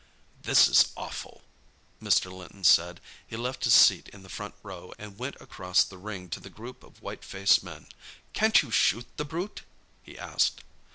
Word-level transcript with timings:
"This 0.41 0.67
is 0.67 0.87
awful," 0.97 1.43
Mr. 2.01 2.31
Linton 2.33 2.63
said. 2.63 2.99
He 3.27 3.35
left 3.37 3.65
his 3.65 3.75
seat 3.75 4.07
in 4.09 4.23
the 4.23 4.29
front 4.33 4.55
row 4.63 4.93
and 4.97 5.19
went 5.19 5.35
across 5.39 5.83
the 5.83 5.99
ring 5.99 6.27
to 6.29 6.39
the 6.39 6.49
group 6.49 6.83
of 6.83 7.03
white 7.03 7.23
faced 7.23 7.61
men. 7.61 7.85
"Can't 8.33 8.63
you 8.63 8.71
shoot 8.71 9.05
the 9.17 9.25
brute?" 9.25 9.61
he 10.01 10.17
asked. 10.17 10.63